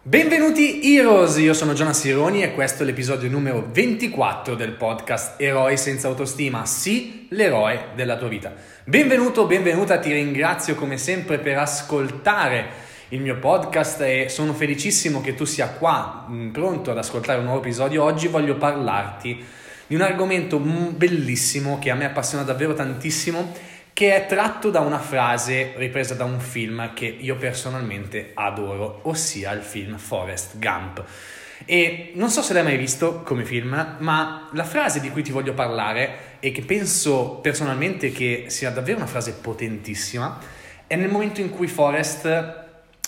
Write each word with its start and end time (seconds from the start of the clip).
Benvenuti 0.00 0.94
Heroes, 0.94 1.38
io 1.38 1.52
sono 1.52 1.72
Giona 1.72 1.92
Sironi 1.92 2.44
e 2.44 2.54
questo 2.54 2.84
è 2.84 2.86
l'episodio 2.86 3.28
numero 3.28 3.68
24 3.70 4.54
del 4.54 4.70
podcast 4.70 5.40
Eroi 5.40 5.76
senza 5.76 6.06
autostima, 6.06 6.64
sì, 6.64 7.26
l'eroe 7.30 7.88
della 7.96 8.16
tua 8.16 8.28
vita. 8.28 8.54
Benvenuto, 8.84 9.46
benvenuta, 9.46 9.98
ti 9.98 10.12
ringrazio 10.12 10.76
come 10.76 10.96
sempre 10.98 11.38
per 11.40 11.58
ascoltare 11.58 12.68
il 13.08 13.20
mio 13.20 13.38
podcast 13.38 14.00
e 14.02 14.28
sono 14.28 14.54
felicissimo 14.54 15.20
che 15.20 15.34
tu 15.34 15.44
sia 15.44 15.68
qua 15.68 16.26
mm, 16.30 16.50
pronto 16.50 16.92
ad 16.92 16.98
ascoltare 16.98 17.40
un 17.40 17.46
nuovo 17.46 17.60
episodio. 17.60 18.04
Oggi 18.04 18.28
voglio 18.28 18.56
parlarti 18.56 19.44
di 19.88 19.94
un 19.96 20.00
argomento 20.00 20.60
mm, 20.60 20.96
bellissimo 20.96 21.80
che 21.80 21.90
a 21.90 21.96
me 21.96 22.04
appassiona 22.04 22.44
davvero 22.44 22.72
tantissimo 22.72 23.52
che 23.98 24.14
è 24.14 24.26
tratto 24.26 24.70
da 24.70 24.78
una 24.78 25.00
frase 25.00 25.72
ripresa 25.74 26.14
da 26.14 26.22
un 26.22 26.38
film 26.38 26.94
che 26.94 27.06
io 27.06 27.34
personalmente 27.34 28.30
adoro, 28.34 29.00
ossia 29.02 29.50
il 29.50 29.62
film 29.62 29.98
Forrest 29.98 30.56
Gump. 30.60 31.04
E 31.64 32.12
non 32.14 32.30
so 32.30 32.40
se 32.40 32.52
l'hai 32.52 32.62
mai 32.62 32.76
visto 32.76 33.22
come 33.22 33.44
film, 33.44 33.96
ma 33.98 34.50
la 34.52 34.62
frase 34.62 35.00
di 35.00 35.10
cui 35.10 35.24
ti 35.24 35.32
voglio 35.32 35.52
parlare 35.52 36.36
e 36.38 36.52
che 36.52 36.62
penso 36.62 37.40
personalmente 37.42 38.12
che 38.12 38.44
sia 38.46 38.70
davvero 38.70 38.98
una 38.98 39.08
frase 39.08 39.32
potentissima 39.32 40.38
è 40.86 40.94
nel 40.94 41.10
momento 41.10 41.40
in 41.40 41.50
cui 41.50 41.66
Forrest 41.66 42.22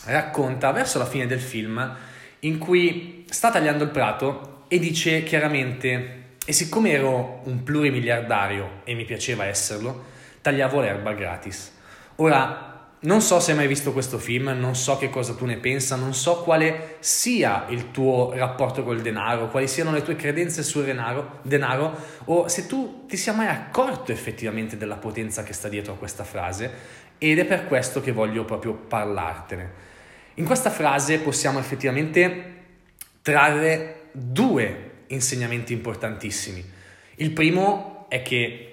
racconta 0.06 0.72
verso 0.72 0.98
la 0.98 1.06
fine 1.06 1.28
del 1.28 1.40
film 1.40 1.96
in 2.40 2.58
cui 2.58 3.26
sta 3.30 3.52
tagliando 3.52 3.84
il 3.84 3.90
prato 3.90 4.64
e 4.66 4.80
dice 4.80 5.22
chiaramente 5.22 6.34
e 6.44 6.52
siccome 6.52 6.90
ero 6.90 7.42
un 7.44 7.62
plurimiliardario 7.62 8.80
e 8.82 8.94
mi 8.94 9.04
piaceva 9.04 9.44
esserlo, 9.44 10.18
tagliavo 10.40 10.80
l'erba 10.80 11.12
gratis. 11.12 11.72
Ora, 12.16 12.70
non 13.02 13.22
so 13.22 13.40
se 13.40 13.52
hai 13.52 13.56
mai 13.56 13.66
visto 13.66 13.92
questo 13.92 14.18
film, 14.18 14.54
non 14.58 14.74
so 14.74 14.98
che 14.98 15.08
cosa 15.08 15.34
tu 15.34 15.46
ne 15.46 15.56
pensa, 15.56 15.96
non 15.96 16.12
so 16.12 16.42
quale 16.42 16.96
sia 16.98 17.64
il 17.70 17.90
tuo 17.92 18.32
rapporto 18.34 18.84
col 18.84 19.00
denaro, 19.00 19.48
quali 19.48 19.66
siano 19.68 19.90
le 19.90 20.02
tue 20.02 20.16
credenze 20.16 20.62
sul 20.62 20.84
denaro, 20.84 21.38
denaro 21.42 21.96
o 22.24 22.48
se 22.48 22.66
tu 22.66 23.06
ti 23.06 23.16
sia 23.16 23.32
mai 23.32 23.46
accorto 23.46 24.12
effettivamente 24.12 24.76
della 24.76 24.96
potenza 24.96 25.42
che 25.42 25.54
sta 25.54 25.68
dietro 25.68 25.94
a 25.94 25.96
questa 25.96 26.24
frase 26.24 26.98
ed 27.16 27.38
è 27.38 27.46
per 27.46 27.66
questo 27.66 28.02
che 28.02 28.12
voglio 28.12 28.44
proprio 28.44 28.74
parlartene. 28.74 29.88
In 30.34 30.44
questa 30.44 30.70
frase 30.70 31.20
possiamo 31.20 31.58
effettivamente 31.58 32.58
trarre 33.22 34.08
due 34.12 34.90
insegnamenti 35.06 35.72
importantissimi. 35.72 36.62
Il 37.16 37.30
primo 37.30 38.06
è 38.08 38.20
che 38.20 38.69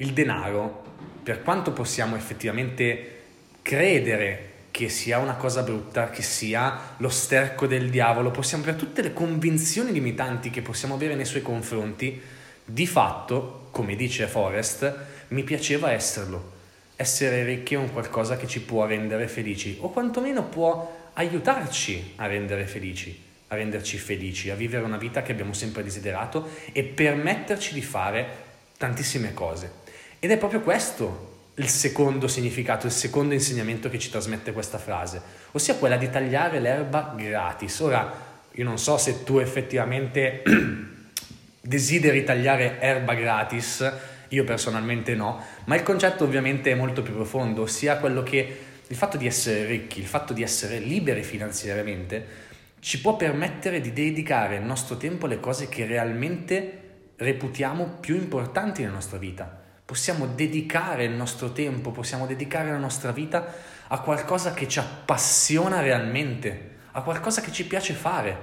il 0.00 0.12
denaro, 0.12 0.84
per 1.24 1.42
quanto 1.42 1.72
possiamo 1.72 2.14
effettivamente 2.14 3.16
credere 3.62 4.44
che 4.70 4.88
sia 4.88 5.18
una 5.18 5.34
cosa 5.34 5.62
brutta, 5.62 6.10
che 6.10 6.22
sia 6.22 6.94
lo 6.98 7.08
sterco 7.08 7.66
del 7.66 7.90
diavolo, 7.90 8.30
possiamo 8.30 8.62
per 8.62 8.76
tutte 8.76 9.02
le 9.02 9.12
convinzioni 9.12 9.90
limitanti 9.90 10.50
che 10.50 10.62
possiamo 10.62 10.94
avere 10.94 11.16
nei 11.16 11.24
suoi 11.24 11.42
confronti, 11.42 12.20
di 12.64 12.86
fatto, 12.86 13.68
come 13.72 13.96
dice 13.96 14.28
Forrest, 14.28 14.94
mi 15.28 15.42
piaceva 15.42 15.90
esserlo. 15.90 16.52
Essere 16.94 17.42
ricchi 17.42 17.74
è 17.74 17.78
un 17.78 17.92
qualcosa 17.92 18.36
che 18.36 18.46
ci 18.46 18.60
può 18.60 18.86
rendere 18.86 19.26
felici, 19.26 19.78
o 19.80 19.90
quantomeno 19.90 20.44
può 20.44 21.10
aiutarci 21.14 22.12
a 22.16 22.26
rendere 22.26 22.68
felici, 22.68 23.20
a 23.48 23.56
renderci 23.56 23.98
felici, 23.98 24.50
a 24.50 24.54
vivere 24.54 24.84
una 24.84 24.96
vita 24.96 25.22
che 25.22 25.32
abbiamo 25.32 25.54
sempre 25.54 25.82
desiderato 25.82 26.50
e 26.70 26.84
permetterci 26.84 27.74
di 27.74 27.82
fare 27.82 28.46
tantissime 28.76 29.34
cose. 29.34 29.86
Ed 30.20 30.32
è 30.32 30.36
proprio 30.36 30.60
questo 30.62 31.26
il 31.54 31.68
secondo 31.68 32.26
significato, 32.26 32.86
il 32.86 32.92
secondo 32.92 33.34
insegnamento 33.34 33.88
che 33.88 33.98
ci 33.98 34.10
trasmette 34.10 34.52
questa 34.52 34.78
frase, 34.78 35.20
ossia 35.52 35.76
quella 35.76 35.96
di 35.96 36.10
tagliare 36.10 36.58
l'erba 36.58 37.14
gratis. 37.16 37.78
Ora, 37.80 38.26
io 38.50 38.64
non 38.64 38.78
so 38.78 38.96
se 38.96 39.22
tu 39.22 39.38
effettivamente 39.38 40.42
desideri 41.60 42.24
tagliare 42.24 42.80
erba 42.80 43.14
gratis, 43.14 43.92
io 44.28 44.44
personalmente 44.44 45.14
no, 45.14 45.40
ma 45.64 45.76
il 45.76 45.82
concetto 45.84 46.24
ovviamente 46.24 46.72
è 46.72 46.74
molto 46.74 47.02
più 47.02 47.14
profondo, 47.14 47.62
ossia 47.62 47.98
quello 47.98 48.24
che 48.24 48.58
il 48.86 48.96
fatto 48.96 49.16
di 49.16 49.26
essere 49.26 49.66
ricchi, 49.66 50.00
il 50.00 50.06
fatto 50.06 50.32
di 50.32 50.42
essere 50.42 50.78
liberi 50.78 51.22
finanziariamente, 51.22 52.46
ci 52.80 53.00
può 53.00 53.16
permettere 53.16 53.80
di 53.80 53.92
dedicare 53.92 54.56
il 54.56 54.62
nostro 54.62 54.96
tempo 54.96 55.26
alle 55.26 55.40
cose 55.40 55.68
che 55.68 55.86
realmente 55.86 56.82
reputiamo 57.16 57.98
più 58.00 58.16
importanti 58.16 58.82
nella 58.82 58.94
nostra 58.94 59.18
vita 59.18 59.66
possiamo 59.88 60.26
dedicare 60.26 61.04
il 61.04 61.12
nostro 61.12 61.50
tempo, 61.50 61.92
possiamo 61.92 62.26
dedicare 62.26 62.70
la 62.70 62.76
nostra 62.76 63.10
vita 63.10 63.54
a 63.86 64.00
qualcosa 64.00 64.52
che 64.52 64.68
ci 64.68 64.78
appassiona 64.78 65.80
realmente, 65.80 66.76
a 66.90 67.00
qualcosa 67.00 67.40
che 67.40 67.50
ci 67.50 67.64
piace 67.64 67.94
fare, 67.94 68.38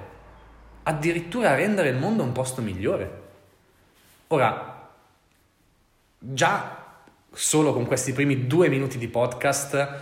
addirittura 0.82 1.52
a 1.52 1.56
rendere 1.56 1.90
il 1.90 1.98
mondo 1.98 2.24
un 2.24 2.32
posto 2.32 2.64
migliore. 2.64 3.22
Ora, 4.30 4.90
già 6.18 7.04
solo 7.32 7.74
con 7.74 7.86
questi 7.86 8.12
primi 8.12 8.48
due 8.48 8.68
minuti 8.68 8.98
di 8.98 9.08
podcast, 9.08 10.00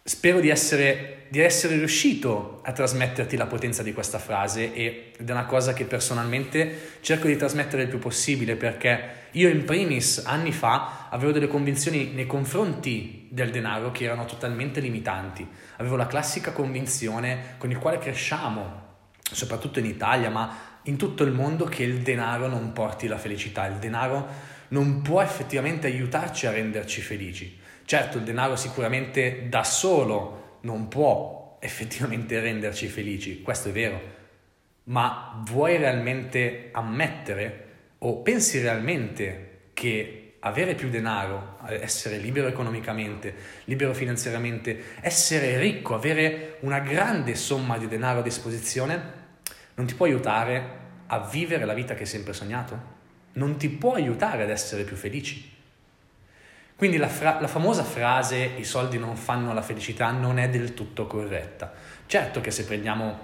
spero 0.00 0.38
di 0.38 0.48
essere 0.48 1.13
di 1.28 1.40
essere 1.40 1.76
riuscito 1.76 2.60
a 2.62 2.72
trasmetterti 2.72 3.36
la 3.36 3.46
potenza 3.46 3.82
di 3.82 3.92
questa 3.92 4.18
frase 4.18 4.72
ed 4.72 5.28
è 5.28 5.30
una 5.30 5.46
cosa 5.46 5.72
che 5.72 5.84
personalmente 5.84 6.98
cerco 7.00 7.26
di 7.26 7.36
trasmettere 7.36 7.82
il 7.82 7.88
più 7.88 7.98
possibile 7.98 8.56
perché 8.56 9.22
io 9.32 9.48
in 9.48 9.64
primis 9.64 10.22
anni 10.24 10.52
fa 10.52 11.08
avevo 11.10 11.32
delle 11.32 11.48
convinzioni 11.48 12.12
nei 12.12 12.26
confronti 12.26 13.26
del 13.30 13.50
denaro 13.50 13.90
che 13.90 14.04
erano 14.04 14.26
totalmente 14.26 14.80
limitanti. 14.80 15.46
Avevo 15.76 15.96
la 15.96 16.06
classica 16.06 16.52
convinzione 16.52 17.54
con 17.58 17.70
il 17.70 17.78
quale 17.78 17.98
cresciamo, 17.98 18.82
soprattutto 19.20 19.80
in 19.80 19.86
Italia, 19.86 20.30
ma 20.30 20.78
in 20.84 20.96
tutto 20.96 21.24
il 21.24 21.32
mondo, 21.32 21.64
che 21.64 21.82
il 21.82 21.98
denaro 22.00 22.46
non 22.46 22.72
porti 22.72 23.08
la 23.08 23.18
felicità, 23.18 23.66
il 23.66 23.76
denaro 23.76 24.52
non 24.68 25.02
può 25.02 25.20
effettivamente 25.20 25.86
aiutarci 25.86 26.46
a 26.46 26.52
renderci 26.52 27.00
felici. 27.00 27.58
Certo, 27.84 28.18
il 28.18 28.24
denaro 28.24 28.56
sicuramente 28.56 29.48
da 29.48 29.64
solo 29.64 30.43
non 30.64 30.88
può 30.88 31.56
effettivamente 31.60 32.40
renderci 32.40 32.88
felici, 32.88 33.40
questo 33.40 33.70
è 33.70 33.72
vero, 33.72 34.00
ma 34.84 35.42
vuoi 35.46 35.78
realmente 35.78 36.68
ammettere 36.72 37.62
o 37.98 38.18
pensi 38.18 38.60
realmente 38.60 39.70
che 39.72 40.36
avere 40.40 40.74
più 40.74 40.90
denaro, 40.90 41.58
essere 41.66 42.18
libero 42.18 42.48
economicamente, 42.48 43.34
libero 43.64 43.94
finanziariamente, 43.94 44.98
essere 45.00 45.58
ricco, 45.58 45.94
avere 45.94 46.58
una 46.60 46.80
grande 46.80 47.34
somma 47.34 47.78
di 47.78 47.88
denaro 47.88 48.18
a 48.18 48.22
disposizione, 48.22 49.22
non 49.74 49.86
ti 49.86 49.94
può 49.94 50.04
aiutare 50.04 50.82
a 51.06 51.20
vivere 51.20 51.64
la 51.64 51.72
vita 51.72 51.94
che 51.94 52.00
hai 52.00 52.06
sempre 52.06 52.34
sognato? 52.34 52.92
Non 53.32 53.56
ti 53.56 53.70
può 53.70 53.94
aiutare 53.94 54.42
ad 54.42 54.50
essere 54.50 54.84
più 54.84 54.96
felici? 54.96 55.53
Quindi 56.76 56.96
la, 56.96 57.08
fra- 57.08 57.40
la, 57.40 57.46
famosa 57.46 57.84
frase 57.84 58.36
i 58.56 58.64
soldi 58.64 58.98
non 58.98 59.16
fanno 59.16 59.54
la 59.54 59.62
felicità 59.62 60.10
non 60.10 60.38
è 60.38 60.48
del 60.48 60.74
tutto 60.74 61.06
corretta. 61.06 61.72
Certo 62.06 62.40
che 62.40 62.50
se 62.50 62.64
prendiamo, 62.64 63.18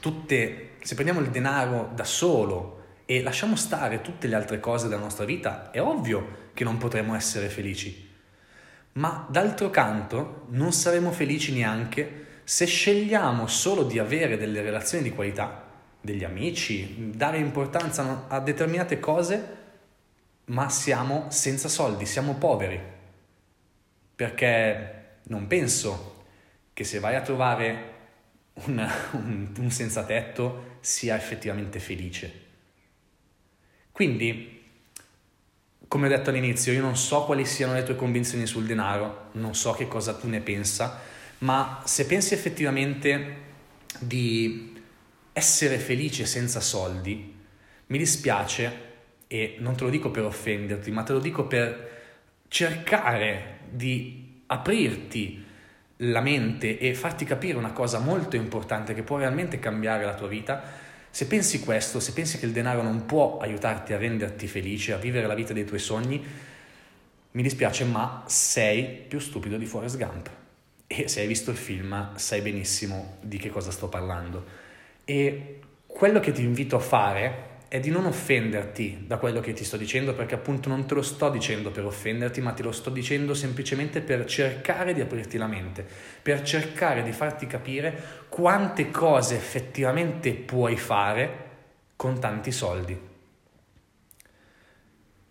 tutte, 0.00 0.70
se 0.80 0.94
prendiamo 0.94 1.20
il 1.20 1.30
denaro 1.30 1.90
da 1.94 2.04
solo 2.04 2.76
e 3.04 3.20
lasciamo 3.22 3.56
stare 3.56 4.00
tutte 4.00 4.28
le 4.28 4.36
altre 4.36 4.60
cose 4.60 4.86
della 4.86 5.00
nostra 5.00 5.24
vita, 5.24 5.70
è 5.72 5.80
ovvio 5.80 6.50
che 6.54 6.62
non 6.62 6.78
potremo 6.78 7.16
essere 7.16 7.48
felici. 7.48 8.06
Ma 8.92 9.26
d'altro 9.28 9.70
canto 9.70 10.46
non 10.50 10.72
saremo 10.72 11.10
felici 11.10 11.52
neanche 11.52 12.26
se 12.44 12.64
scegliamo 12.64 13.46
solo 13.46 13.82
di 13.82 13.98
avere 13.98 14.36
delle 14.36 14.62
relazioni 14.62 15.02
di 15.02 15.12
qualità, 15.12 15.64
degli 16.00 16.24
amici, 16.24 17.10
dare 17.14 17.38
importanza 17.38 18.26
a 18.28 18.40
determinate 18.40 19.00
cose 19.00 19.57
ma 20.48 20.68
siamo 20.68 21.26
senza 21.30 21.68
soldi, 21.68 22.06
siamo 22.06 22.34
poveri. 22.34 22.80
Perché 24.14 25.20
non 25.24 25.46
penso 25.46 26.24
che 26.72 26.84
se 26.84 26.98
vai 26.98 27.14
a 27.14 27.22
trovare 27.22 27.94
un, 28.66 28.90
un, 29.12 29.52
un 29.56 29.70
senza 29.70 30.04
tetto 30.04 30.76
sia 30.80 31.16
effettivamente 31.16 31.78
felice. 31.78 32.46
Quindi, 33.92 34.62
come 35.86 36.06
ho 36.06 36.10
detto 36.10 36.30
all'inizio, 36.30 36.72
io 36.72 36.82
non 36.82 36.96
so 36.96 37.24
quali 37.24 37.44
siano 37.44 37.74
le 37.74 37.82
tue 37.82 37.96
convinzioni 37.96 38.46
sul 38.46 38.66
denaro, 38.66 39.30
non 39.32 39.54
so 39.54 39.72
che 39.72 39.88
cosa 39.88 40.14
tu 40.14 40.28
ne 40.28 40.40
pensa, 40.40 41.00
ma 41.38 41.82
se 41.84 42.06
pensi 42.06 42.34
effettivamente 42.34 43.46
di 43.98 44.80
essere 45.32 45.78
felice 45.78 46.26
senza 46.26 46.60
soldi, 46.60 47.36
mi 47.86 47.98
dispiace 47.98 48.87
e 49.28 49.56
non 49.58 49.76
te 49.76 49.84
lo 49.84 49.90
dico 49.90 50.10
per 50.10 50.24
offenderti, 50.24 50.90
ma 50.90 51.02
te 51.02 51.12
lo 51.12 51.20
dico 51.20 51.46
per 51.46 51.96
cercare 52.48 53.58
di 53.70 54.42
aprirti 54.46 55.44
la 55.98 56.20
mente 56.20 56.78
e 56.78 56.94
farti 56.94 57.24
capire 57.24 57.58
una 57.58 57.72
cosa 57.72 57.98
molto 57.98 58.36
importante 58.36 58.94
che 58.94 59.02
può 59.02 59.18
realmente 59.18 59.58
cambiare 59.58 60.04
la 60.04 60.14
tua 60.14 60.28
vita. 60.28 60.62
Se 61.10 61.26
pensi 61.26 61.60
questo, 61.60 62.00
se 62.00 62.12
pensi 62.12 62.38
che 62.38 62.46
il 62.46 62.52
denaro 62.52 62.82
non 62.82 63.04
può 63.04 63.38
aiutarti 63.38 63.92
a 63.92 63.98
renderti 63.98 64.46
felice, 64.46 64.92
a 64.94 64.98
vivere 64.98 65.26
la 65.26 65.34
vita 65.34 65.52
dei 65.52 65.64
tuoi 65.64 65.78
sogni, 65.78 66.24
mi 67.30 67.42
dispiace, 67.42 67.84
ma 67.84 68.24
sei 68.26 69.04
più 69.06 69.18
stupido 69.18 69.58
di 69.58 69.66
Forrest 69.66 69.98
Gump. 69.98 70.30
e 70.86 71.06
se 71.06 71.20
hai 71.20 71.26
visto 71.26 71.50
il 71.50 71.58
film 71.58 72.16
sai 72.16 72.40
benissimo 72.40 73.18
di 73.20 73.36
che 73.36 73.50
cosa 73.50 73.70
sto 73.70 73.88
parlando. 73.88 74.44
E 75.04 75.60
quello 75.86 76.18
che 76.18 76.32
ti 76.32 76.42
invito 76.42 76.76
a 76.76 76.80
fare 76.80 77.47
è 77.68 77.80
di 77.80 77.90
non 77.90 78.06
offenderti 78.06 79.04
da 79.06 79.18
quello 79.18 79.40
che 79.40 79.52
ti 79.52 79.62
sto 79.62 79.76
dicendo, 79.76 80.14
perché 80.14 80.34
appunto 80.34 80.70
non 80.70 80.86
te 80.86 80.94
lo 80.94 81.02
sto 81.02 81.28
dicendo 81.28 81.70
per 81.70 81.84
offenderti, 81.84 82.40
ma 82.40 82.52
te 82.52 82.62
lo 82.62 82.72
sto 82.72 82.88
dicendo 82.88 83.34
semplicemente 83.34 84.00
per 84.00 84.24
cercare 84.24 84.94
di 84.94 85.02
aprirti 85.02 85.36
la 85.36 85.46
mente, 85.46 85.86
per 86.22 86.40
cercare 86.42 87.02
di 87.02 87.12
farti 87.12 87.46
capire 87.46 88.24
quante 88.30 88.90
cose 88.90 89.36
effettivamente 89.36 90.32
puoi 90.32 90.78
fare 90.78 91.46
con 91.94 92.18
tanti 92.18 92.52
soldi. 92.52 92.98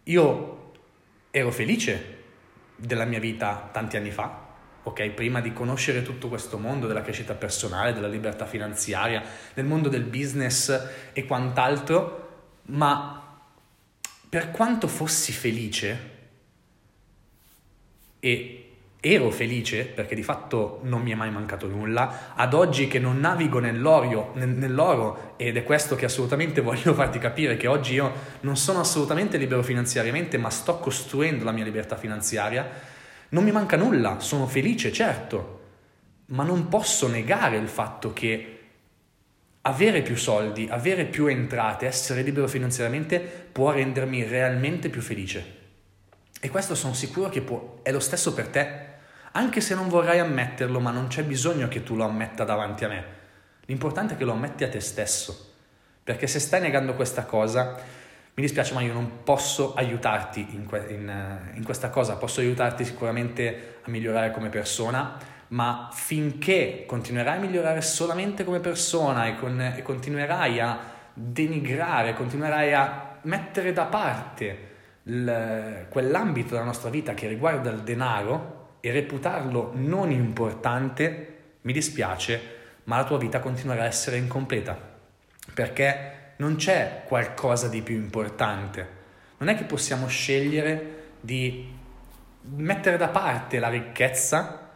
Io 0.03 0.71
ero 1.31 1.51
felice 1.51 2.15
della 2.75 3.05
mia 3.05 3.19
vita 3.19 3.67
tanti 3.71 3.97
anni 3.97 4.11
fa, 4.11 4.45
ok? 4.83 5.09
Prima 5.09 5.41
di 5.41 5.53
conoscere 5.53 6.03
tutto 6.03 6.27
questo 6.27 6.59
mondo 6.59 6.85
della 6.85 7.01
crescita 7.01 7.33
personale, 7.33 7.93
della 7.93 8.07
libertà 8.07 8.45
finanziaria, 8.45 9.23
del 9.55 9.65
mondo 9.65 9.89
del 9.89 10.03
business 10.03 10.87
e 11.13 11.25
quant'altro, 11.25 12.25
ma 12.67 13.21
per 14.29 14.51
quanto 14.51 14.87
fossi 14.87 15.31
felice, 15.31 16.15
e 18.19 18.63
ero 18.99 19.29
felice 19.29 19.85
perché 19.85 20.15
di 20.15 20.23
fatto 20.23 20.79
non 20.83 21.01
mi 21.01 21.11
è 21.11 21.15
mai 21.15 21.31
mancato 21.31 21.67
nulla, 21.67 22.33
ad 22.35 22.53
oggi 22.53 22.87
che 22.87 22.99
non 22.99 23.19
navigo 23.19 23.59
nell'oro, 23.59 24.33
nell'oro 24.35 25.33
ed 25.37 25.55
è 25.55 25.63
questo 25.63 25.95
che 25.95 26.05
assolutamente 26.05 26.61
voglio 26.61 26.93
farti 26.93 27.19
capire, 27.19 27.57
che 27.57 27.67
oggi 27.67 27.93
io 27.93 28.11
non 28.41 28.57
sono 28.57 28.79
assolutamente 28.79 29.37
libero 29.37 29.63
finanziariamente, 29.63 30.37
ma 30.37 30.49
sto 30.49 30.77
costruendo 30.79 31.43
la 31.43 31.51
mia 31.51 31.63
libertà 31.63 31.95
finanziaria, 31.95 32.69
non 33.29 33.43
mi 33.43 33.51
manca 33.51 33.77
nulla, 33.77 34.19
sono 34.19 34.47
felice, 34.47 34.91
certo, 34.91 35.59
ma 36.27 36.43
non 36.43 36.67
posso 36.67 37.07
negare 37.07 37.57
il 37.57 37.67
fatto 37.67 38.13
che 38.13 38.56
avere 39.67 40.01
più 40.01 40.15
soldi, 40.15 40.67
avere 40.71 41.05
più 41.05 41.27
entrate, 41.27 41.87
essere 41.87 42.21
libero 42.21 42.47
finanziariamente 42.47 43.19
può 43.19 43.71
rendermi 43.71 44.23
realmente 44.23 44.89
più 44.89 45.01
felice. 45.01 45.55
E 46.39 46.49
questo 46.49 46.73
sono 46.73 46.93
sicuro 46.93 47.27
che 47.29 47.41
può, 47.41 47.79
è 47.83 47.91
lo 47.91 47.99
stesso 47.99 48.33
per 48.33 48.47
te, 48.47 48.85
anche 49.33 49.59
se 49.59 49.75
non 49.75 49.89
vorrai 49.89 50.19
ammetterlo, 50.19 50.79
ma 50.79 50.91
non 50.91 51.07
c'è 51.07 51.23
bisogno 51.23 51.67
che 51.67 51.83
tu 51.83 51.95
lo 51.95 52.05
ammetta 52.05 52.45
davanti 52.45 52.85
a 52.85 52.87
me. 52.87 53.03
L'importante 53.65 54.13
è 54.13 54.17
che 54.17 54.23
lo 54.23 54.31
ammetti 54.31 54.63
a 54.63 54.69
te 54.69 54.79
stesso, 54.79 55.53
perché 56.01 56.27
se 56.27 56.39
stai 56.39 56.61
negando 56.61 56.93
questa 56.93 57.25
cosa, 57.25 57.75
mi 57.75 58.43
dispiace 58.43 58.73
ma 58.73 58.81
io 58.81 58.93
non 58.93 59.23
posso 59.23 59.73
aiutarti 59.73 60.47
in, 60.51 60.65
que- 60.65 60.85
in, 60.89 61.39
in 61.55 61.63
questa 61.65 61.89
cosa, 61.89 62.15
posso 62.15 62.39
aiutarti 62.39 62.85
sicuramente 62.85 63.79
a 63.81 63.89
migliorare 63.89 64.31
come 64.31 64.47
persona, 64.47 65.17
ma 65.49 65.89
finché 65.91 66.83
continuerai 66.85 67.37
a 67.37 67.39
migliorare 67.39 67.81
solamente 67.81 68.43
come 68.43 68.59
persona 68.59 69.27
e, 69.27 69.35
con, 69.35 69.59
e 69.61 69.81
continuerai 69.81 70.59
a 70.59 70.79
denigrare, 71.13 72.13
continuerai 72.13 72.73
a 72.73 73.19
mettere 73.23 73.73
da 73.73 73.85
parte 73.85 74.67
il, 75.03 75.85
quell'ambito 75.89 76.49
della 76.49 76.65
nostra 76.65 76.89
vita 76.89 77.13
che 77.13 77.27
riguarda 77.27 77.69
il 77.69 77.81
denaro 77.81 78.75
e 78.81 78.91
reputarlo 78.91 79.71
non 79.75 80.11
importante, 80.11 81.35
mi 81.61 81.73
dispiace, 81.73 82.55
ma 82.85 82.97
la 82.97 83.03
tua 83.03 83.17
vita 83.17 83.39
continuerà 83.39 83.83
a 83.83 83.87
essere 83.87 84.17
incompleta, 84.17 84.77
perché 85.53 86.33
non 86.37 86.55
c'è 86.55 87.03
qualcosa 87.05 87.67
di 87.67 87.81
più 87.81 87.95
importante. 87.95 88.95
Non 89.37 89.49
è 89.49 89.55
che 89.55 89.63
possiamo 89.63 90.07
scegliere 90.07 90.95
di 91.19 91.75
mettere 92.55 92.97
da 92.97 93.09
parte 93.09 93.59
la 93.59 93.69
ricchezza 93.69 94.66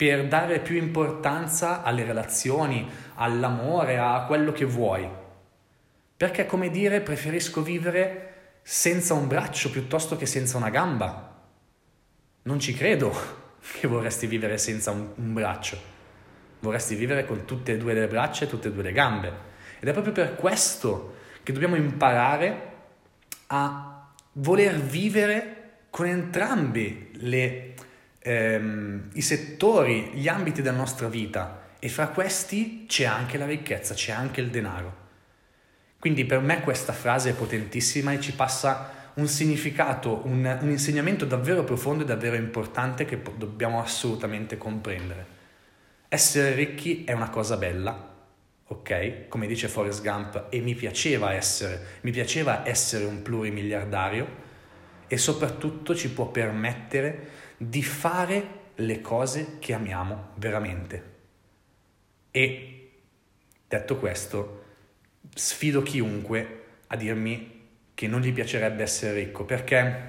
per 0.00 0.28
dare 0.28 0.60
più 0.60 0.78
importanza 0.78 1.82
alle 1.82 2.04
relazioni, 2.04 2.88
all'amore, 3.16 3.98
a 3.98 4.24
quello 4.26 4.50
che 4.50 4.64
vuoi. 4.64 5.06
Perché 6.16 6.46
come 6.46 6.70
dire 6.70 7.02
preferisco 7.02 7.62
vivere 7.62 8.60
senza 8.62 9.12
un 9.12 9.28
braccio 9.28 9.70
piuttosto 9.70 10.16
che 10.16 10.24
senza 10.24 10.56
una 10.56 10.70
gamba. 10.70 11.42
Non 12.44 12.58
ci 12.58 12.72
credo 12.72 13.12
che 13.78 13.86
vorresti 13.86 14.26
vivere 14.26 14.56
senza 14.56 14.90
un, 14.90 15.06
un 15.16 15.34
braccio. 15.34 15.78
Vorresti 16.60 16.94
vivere 16.94 17.26
con 17.26 17.44
tutte 17.44 17.72
e 17.72 17.76
due 17.76 17.92
le 17.92 18.06
braccia 18.06 18.46
e 18.46 18.48
tutte 18.48 18.68
e 18.68 18.72
due 18.72 18.84
le 18.84 18.92
gambe. 18.92 19.30
Ed 19.80 19.86
è 19.86 19.92
proprio 19.92 20.14
per 20.14 20.34
questo 20.34 21.16
che 21.42 21.52
dobbiamo 21.52 21.76
imparare 21.76 22.72
a 23.48 24.10
voler 24.32 24.80
vivere 24.80 25.72
con 25.90 26.06
entrambi 26.06 27.10
le 27.16 27.74
ehm, 28.20 29.10
i 29.14 29.22
settori, 29.22 30.10
gli 30.14 30.28
ambiti 30.28 30.62
della 30.62 30.76
nostra 30.76 31.08
vita 31.08 31.68
e 31.78 31.88
fra 31.88 32.08
questi 32.08 32.84
c'è 32.86 33.04
anche 33.04 33.38
la 33.38 33.46
ricchezza, 33.46 33.94
c'è 33.94 34.12
anche 34.12 34.40
il 34.40 34.50
denaro. 34.50 35.08
Quindi 35.98 36.24
per 36.24 36.40
me 36.40 36.60
questa 36.60 36.92
frase 36.92 37.30
è 37.30 37.34
potentissima 37.34 38.12
e 38.12 38.20
ci 38.20 38.32
passa 38.32 38.98
un 39.14 39.26
significato, 39.26 40.22
un, 40.24 40.58
un 40.60 40.70
insegnamento 40.70 41.24
davvero 41.24 41.64
profondo 41.64 42.04
e 42.04 42.06
davvero 42.06 42.36
importante 42.36 43.04
che 43.04 43.16
po- 43.16 43.34
dobbiamo 43.36 43.80
assolutamente 43.80 44.56
comprendere. 44.56 45.38
Essere 46.08 46.54
ricchi 46.54 47.04
è 47.04 47.12
una 47.12 47.28
cosa 47.28 47.56
bella, 47.56 48.14
ok? 48.66 49.28
Come 49.28 49.46
dice 49.46 49.68
Forrest 49.68 50.02
Gump, 50.02 50.46
e 50.48 50.60
mi 50.60 50.74
piaceva 50.74 51.34
essere, 51.34 51.98
mi 52.02 52.10
piaceva 52.10 52.66
essere 52.66 53.04
un 53.04 53.22
plurimiliardario 53.22 54.48
e 55.06 55.16
soprattutto 55.16 55.94
ci 55.94 56.10
può 56.10 56.28
permettere 56.28 57.28
di 57.62 57.82
fare 57.82 58.58
le 58.76 59.02
cose 59.02 59.58
che 59.58 59.74
amiamo 59.74 60.28
veramente. 60.36 61.04
E 62.30 62.92
detto 63.68 63.98
questo, 63.98 64.64
sfido 65.34 65.82
chiunque 65.82 66.64
a 66.86 66.96
dirmi 66.96 67.58
che 67.92 68.08
non 68.08 68.22
gli 68.22 68.32
piacerebbe 68.32 68.82
essere 68.82 69.12
ricco, 69.12 69.44
perché 69.44 70.08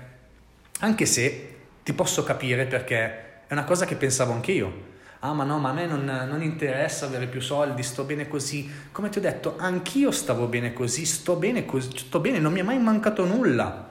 anche 0.80 1.06
se 1.06 1.56
ti 1.83 1.92
posso 1.92 2.24
capire 2.24 2.68
perché 2.68 3.48
è 3.48 3.51
una 3.51 3.65
cosa 3.65 3.86
che 3.86 3.95
pensavo 3.95 4.31
anche 4.31 4.53
io. 4.53 4.89
Ah, 5.19 5.33
ma 5.33 5.44
no, 5.44 5.59
ma 5.59 5.71
a 5.71 5.74
me 5.74 5.86
non, 5.88 6.06
non, 6.06 6.42
interessa 6.42 7.06
avere 7.06 7.27
più 7.27 7.42
soldi, 7.42 7.83
sto 7.83 8.06
bene 8.06 8.30
così. 8.30 8.71
Come 8.94 9.09
ti 9.09 9.18
ho 9.18 9.21
detto, 9.21 9.57
anch'io 9.57 10.12
stavo 10.12 10.48
bene 10.48 10.71
così, 10.71 11.06
sto 11.06 11.36
bene 11.36 11.65
così, 11.65 11.98
sto 11.98 12.21
bene, 12.21 12.39
non 12.39 12.53
mi 12.53 12.62
è 12.62 12.63
mai 12.63 12.80
mancato 12.80 13.25
nulla. 13.25 13.89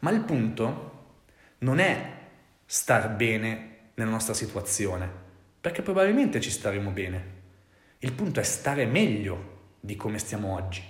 Ma 0.00 0.10
il 0.10 0.20
punto 0.20 1.14
non 1.58 1.78
è 1.78 2.16
star 2.70 3.08
bene 3.08 3.76
nella 3.94 4.10
nostra 4.10 4.34
situazione, 4.34 5.10
perché 5.58 5.80
probabilmente 5.80 6.38
ci 6.38 6.50
staremo 6.50 6.90
bene. 6.90 7.36
Il 8.00 8.12
punto 8.12 8.40
è 8.40 8.42
stare 8.42 8.84
meglio 8.84 9.76
di 9.80 9.96
come 9.96 10.18
stiamo 10.18 10.52
oggi. 10.52 10.84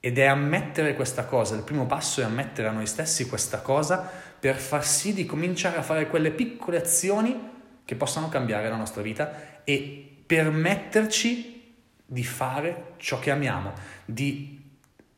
Ed 0.00 0.18
è 0.18 0.24
ammettere 0.24 0.94
questa 0.94 1.26
cosa, 1.26 1.54
il 1.54 1.64
primo 1.64 1.84
passo 1.84 2.22
è 2.22 2.24
ammettere 2.24 2.68
a 2.68 2.70
noi 2.70 2.86
stessi 2.86 3.28
questa 3.28 3.60
cosa 3.60 4.10
per 4.40 4.56
far 4.56 4.86
sì 4.86 5.12
di 5.12 5.26
cominciare 5.26 5.76
a 5.76 5.82
fare 5.82 6.08
quelle 6.08 6.30
piccole 6.30 6.78
azioni 6.78 7.38
che 7.84 7.94
possano 7.94 8.30
cambiare 8.30 8.70
la 8.70 8.76
nostra 8.76 9.02
vita 9.02 9.62
e 9.64 10.22
permetterci 10.24 11.74
di 12.06 12.24
fare 12.24 12.94
ciò 12.96 13.18
che 13.18 13.30
amiamo, 13.30 13.74
di 14.06 14.62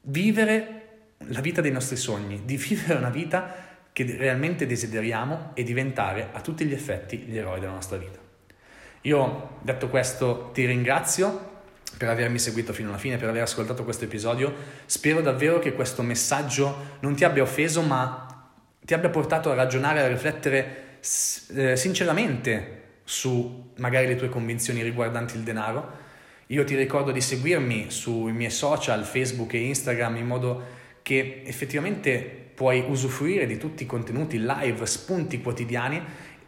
vivere 0.02 0.74
la 1.18 1.40
vita 1.40 1.60
dei 1.60 1.72
nostri 1.72 1.96
sogni, 1.96 2.44
di 2.44 2.56
vivere 2.58 2.94
una 2.98 3.10
vita 3.10 3.67
che 3.98 4.14
realmente 4.16 4.64
desideriamo 4.64 5.50
e 5.54 5.64
diventare 5.64 6.28
a 6.30 6.40
tutti 6.40 6.64
gli 6.64 6.72
effetti 6.72 7.16
gli 7.18 7.36
eroi 7.36 7.58
della 7.58 7.72
nostra 7.72 7.96
vita. 7.96 8.20
Io, 9.00 9.58
detto 9.60 9.88
questo, 9.88 10.50
ti 10.54 10.64
ringrazio 10.66 11.56
per 11.96 12.08
avermi 12.08 12.38
seguito 12.38 12.72
fino 12.72 12.90
alla 12.90 12.98
fine, 12.98 13.16
per 13.16 13.28
aver 13.28 13.42
ascoltato 13.42 13.82
questo 13.82 14.04
episodio. 14.04 14.54
Spero 14.86 15.20
davvero 15.20 15.58
che 15.58 15.72
questo 15.72 16.02
messaggio 16.02 16.98
non 17.00 17.16
ti 17.16 17.24
abbia 17.24 17.42
offeso, 17.42 17.82
ma 17.82 18.52
ti 18.80 18.94
abbia 18.94 19.08
portato 19.08 19.50
a 19.50 19.54
ragionare, 19.54 20.00
a 20.00 20.06
riflettere 20.06 21.00
eh, 21.56 21.74
sinceramente 21.74 23.00
su 23.02 23.72
magari 23.78 24.06
le 24.06 24.14
tue 24.14 24.28
convinzioni 24.28 24.80
riguardanti 24.80 25.36
il 25.36 25.42
denaro. 25.42 25.90
Io 26.46 26.62
ti 26.62 26.76
ricordo 26.76 27.10
di 27.10 27.20
seguirmi 27.20 27.90
sui 27.90 28.30
miei 28.30 28.52
social, 28.52 29.04
Facebook 29.04 29.54
e 29.54 29.58
Instagram, 29.58 30.18
in 30.18 30.26
modo 30.26 30.62
che 31.02 31.42
effettivamente 31.44 32.46
puoi 32.58 32.84
usufruire 32.88 33.46
di 33.46 33.56
tutti 33.56 33.84
i 33.84 33.86
contenuti 33.86 34.44
live, 34.44 34.84
spunti 34.84 35.40
quotidiani, 35.40 36.02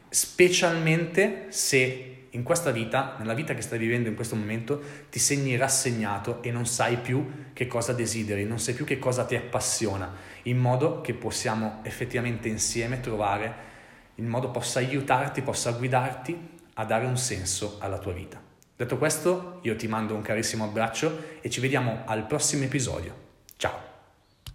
specialmente 0.08 1.46
se 1.50 2.26
in 2.30 2.42
questa 2.42 2.72
vita, 2.72 3.14
nella 3.20 3.32
vita 3.32 3.54
che 3.54 3.62
stai 3.62 3.78
vivendo 3.78 4.08
in 4.08 4.16
questo 4.16 4.34
momento, 4.34 4.82
ti 5.08 5.20
segni 5.20 5.56
rassegnato 5.56 6.42
e 6.42 6.50
non 6.50 6.66
sai 6.66 6.96
più 6.96 7.52
che 7.52 7.68
cosa 7.68 7.92
desideri, 7.92 8.44
non 8.44 8.58
sai 8.58 8.74
più 8.74 8.84
che 8.84 8.98
cosa 8.98 9.24
ti 9.24 9.36
appassiona, 9.36 10.12
in 10.42 10.58
modo 10.58 11.00
che 11.00 11.14
possiamo 11.14 11.78
effettivamente 11.84 12.48
insieme 12.48 12.98
trovare, 12.98 13.54
in 14.16 14.26
modo 14.26 14.50
possa 14.50 14.80
aiutarti, 14.80 15.42
possa 15.42 15.70
guidarti 15.70 16.36
a 16.74 16.84
dare 16.84 17.06
un 17.06 17.18
senso 17.18 17.76
alla 17.78 17.98
tua 17.98 18.12
vita. 18.12 18.42
Detto 18.74 18.98
questo, 18.98 19.60
io 19.62 19.76
ti 19.76 19.86
mando 19.86 20.16
un 20.16 20.22
carissimo 20.22 20.64
abbraccio 20.64 21.38
e 21.40 21.48
ci 21.50 21.60
vediamo 21.60 22.02
al 22.04 22.26
prossimo 22.26 22.64
episodio. 22.64 23.14
Ciao! 23.56 23.89